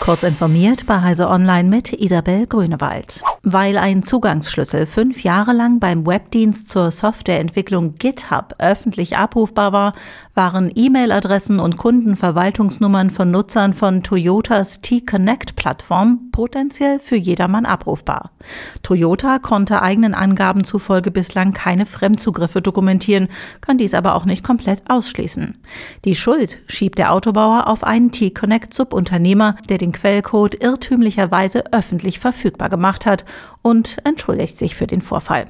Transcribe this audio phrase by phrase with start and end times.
[0.00, 3.22] Kurz informiert bei Heise Online mit Isabel Grünewald.
[3.42, 9.92] Weil ein Zugangsschlüssel fünf Jahre lang beim Webdienst zur Softwareentwicklung GitHub öffentlich abrufbar war,
[10.34, 18.30] waren E-Mail-Adressen und Kundenverwaltungsnummern von Nutzern von Toyotas T-Connect-Plattform potenziell für jedermann abrufbar.
[18.82, 23.28] Toyota konnte eigenen Angaben zufolge bislang keine Fremdzugriffe dokumentieren,
[23.60, 25.60] kann dies aber auch nicht komplett ausschließen.
[26.06, 33.04] Die Schuld schiebt der Autobauer auf einen T-Connect-Subunternehmer, der den Quellcode irrtümlicherweise öffentlich verfügbar gemacht
[33.04, 33.26] hat
[33.60, 35.44] und entschuldigt sich für den Vorfall.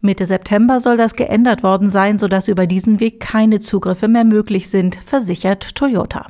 [0.00, 4.70] Mitte September soll das geändert worden sein, sodass über diesen Weg keine Zugriffe mehr möglich
[4.70, 6.28] sind, versichert Toyota.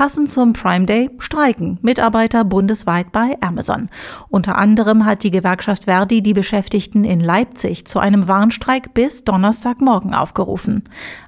[0.00, 3.90] Passend zum Prime Day streiken Mitarbeiter bundesweit bei Amazon.
[4.30, 10.14] Unter anderem hat die Gewerkschaft Verdi die Beschäftigten in Leipzig zu einem Warnstreik bis Donnerstagmorgen
[10.14, 10.84] aufgerufen.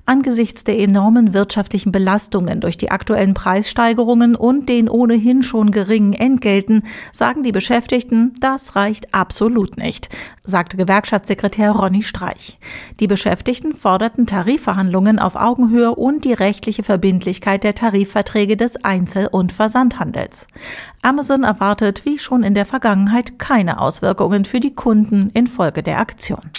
[0.07, 6.83] Angesichts der enormen wirtschaftlichen Belastungen durch die aktuellen Preissteigerungen und den ohnehin schon geringen Entgelten
[7.13, 10.09] sagen die Beschäftigten, das reicht absolut nicht,
[10.45, 12.59] sagte Gewerkschaftssekretär Ronny Streich.
[13.01, 19.53] Die Beschäftigten forderten Tarifverhandlungen auf Augenhöhe und die rechtliche Verbindlichkeit der Tarifverträge des Einzel- und
[19.53, 20.47] Versandhandels.
[21.03, 26.51] Amazon erwartet wie schon in der Vergangenheit keine Auswirkungen für die Kunden infolge der Aktion.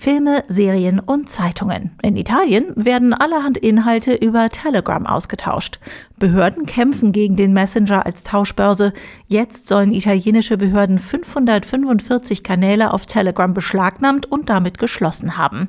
[0.00, 1.90] Filme, Serien und Zeitungen.
[2.00, 5.78] In Italien werden allerhand Inhalte über Telegram ausgetauscht.
[6.18, 8.94] Behörden kämpfen gegen den Messenger als Tauschbörse.
[9.26, 15.68] Jetzt sollen italienische Behörden 545 Kanäle auf Telegram beschlagnahmt und damit geschlossen haben.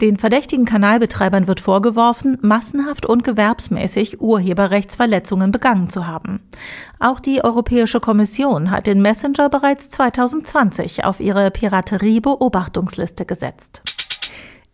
[0.00, 6.38] Den verdächtigen Kanalbetreibern wird vorgeworfen, massenhaft und gewerbsmäßig Urheberrechtsverletzungen begangen zu haben.
[7.00, 13.71] Auch die Europäische Kommission hat den Messenger bereits 2020 auf ihre Piraterie-Beobachtungsliste gesetzt.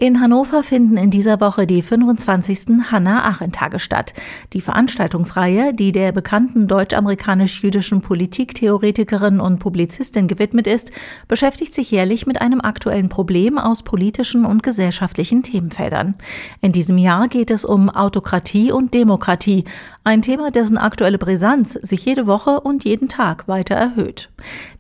[0.01, 2.85] In Hannover finden in dieser Woche die 25.
[2.93, 4.15] Hannah-Arendt-Tage statt.
[4.53, 10.93] Die Veranstaltungsreihe, die der bekannten deutsch-amerikanisch-jüdischen Politiktheoretikerin und Publizistin gewidmet ist,
[11.27, 16.14] beschäftigt sich jährlich mit einem aktuellen Problem aus politischen und gesellschaftlichen Themenfeldern.
[16.61, 19.64] In diesem Jahr geht es um Autokratie und Demokratie,
[20.05, 24.31] ein Thema, dessen aktuelle Brisanz sich jede Woche und jeden Tag weiter erhöht.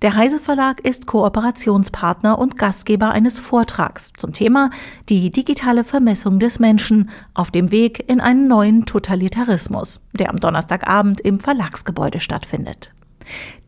[0.00, 4.70] Der Heise Verlag ist Kooperationspartner und Gastgeber eines Vortrags zum Thema
[5.08, 11.20] die digitale Vermessung des Menschen auf dem Weg in einen neuen Totalitarismus, der am Donnerstagabend
[11.20, 12.92] im Verlagsgebäude stattfindet.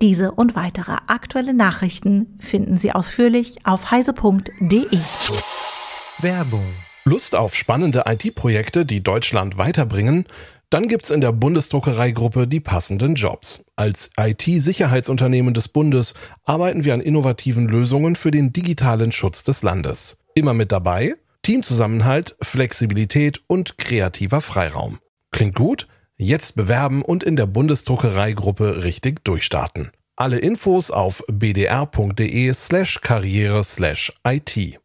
[0.01, 4.87] Diese und weitere aktuelle Nachrichten finden Sie ausführlich auf heise.de.
[6.19, 6.67] Werbung.
[7.05, 10.27] Lust auf spannende IT-Projekte, die Deutschland weiterbringen?
[10.69, 13.65] Dann gibt's in der Bundesdruckereigruppe die passenden Jobs.
[13.75, 16.15] Als IT-Sicherheitsunternehmen des Bundes
[16.45, 20.19] arbeiten wir an innovativen Lösungen für den digitalen Schutz des Landes.
[20.35, 24.99] Immer mit dabei Teamzusammenhalt, Flexibilität und kreativer Freiraum.
[25.31, 25.89] Klingt gut?
[26.17, 29.91] Jetzt bewerben und in der Bundesdruckereigruppe richtig durchstarten.
[30.17, 34.81] Alle Infos auf bdr.de slash karriere slash IT.